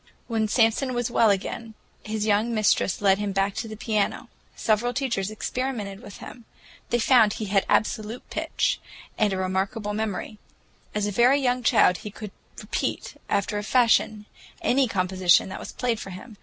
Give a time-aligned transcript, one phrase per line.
[0.25, 4.29] When Samson was well again, his young mistress led him back to the piano.
[4.55, 6.45] Several teachers experimented with him.
[6.89, 8.79] They found he had absolute pitch,
[9.15, 10.39] and a remarkable memory.
[10.95, 14.25] As a very young child he could repeat, after a fashion,
[14.63, 16.37] any composition that was played for him.